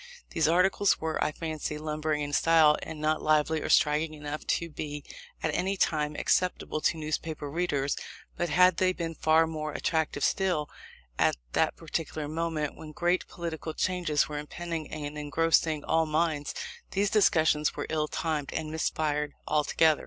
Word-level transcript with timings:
These 0.31 0.47
articles, 0.47 0.99
were, 0.99 1.23
I 1.23 1.31
fancy, 1.31 1.77
lumbering 1.77 2.21
in 2.21 2.33
style, 2.33 2.75
and 2.81 2.99
not 2.99 3.21
lively 3.21 3.61
or 3.61 3.69
striking 3.69 4.15
enough 4.15 4.47
to 4.57 4.67
be, 4.67 5.03
at 5.43 5.53
any 5.53 5.77
time, 5.77 6.15
acceptable 6.15 6.81
to 6.81 6.97
newspaper 6.97 7.51
readers; 7.51 7.95
but 8.35 8.49
had 8.49 8.77
they 8.77 8.93
been 8.93 9.13
far 9.13 9.45
more 9.45 9.73
attractive, 9.73 10.23
still, 10.23 10.71
at 11.19 11.35
that 11.53 11.75
particular 11.75 12.27
moment, 12.27 12.73
when 12.75 12.93
great 12.93 13.27
political 13.27 13.75
changes 13.75 14.27
were 14.27 14.39
impending, 14.39 14.89
and 14.91 15.19
engrossing 15.19 15.83
all 15.83 16.07
minds, 16.07 16.55
these 16.89 17.11
discussions 17.11 17.75
were 17.75 17.85
ill 17.89 18.07
timed, 18.07 18.51
and 18.53 18.71
missed 18.71 18.95
fire 18.95 19.29
altogether. 19.47 19.99